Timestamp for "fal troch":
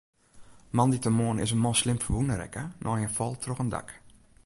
3.17-3.63